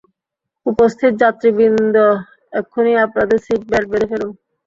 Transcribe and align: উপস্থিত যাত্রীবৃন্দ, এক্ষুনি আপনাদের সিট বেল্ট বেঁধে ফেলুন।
উপস্থিত 0.65 1.11
যাত্রীবৃন্দ, 1.23 1.95
এক্ষুনি 2.53 2.91
আপনাদের 3.05 3.37
সিট 3.45 3.61
বেল্ট 3.69 3.87
বেঁধে 3.91 4.07
ফেলুন। 4.11 4.31